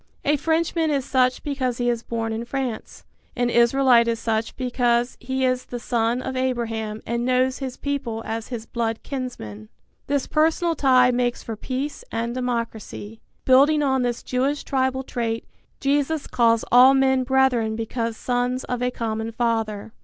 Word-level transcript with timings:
A 0.25 0.35
Frenchman 0.35 0.89
is 0.89 1.05
such 1.05 1.43
because 1.43 1.77
he 1.77 1.87
is 1.87 2.01
born 2.01 2.33
in 2.33 2.43
France; 2.43 3.05
an 3.35 3.51
Israelite 3.51 4.07
is 4.07 4.17
such 4.17 4.55
because 4.55 5.15
he 5.19 5.45
is 5.45 5.65
the 5.65 5.77
son 5.77 6.23
of 6.23 6.35
Abraham 6.35 7.03
and 7.05 7.23
knows 7.23 7.59
his 7.59 7.77
people 7.77 8.23
as 8.25 8.47
his 8.47 8.65
blood 8.65 9.03
kinsmen. 9.03 9.69
This 10.07 10.25
personal 10.25 10.73
tie 10.73 11.11
makes 11.11 11.43
for 11.43 11.55
peace 11.55 12.03
and 12.11 12.33
democracy. 12.33 13.21
Building 13.45 13.83
on 13.83 14.01
this 14.01 14.23
Jewish 14.23 14.63
tribal 14.63 15.03
trait, 15.03 15.45
Jesus 15.79 16.25
calls 16.25 16.65
all 16.71 16.95
men 16.95 17.23
brethren 17.23 17.75
because 17.75 18.17
sons 18.17 18.63
of 18.63 18.81
a 18.81 18.89
common 18.89 19.31
Father. 19.31 19.93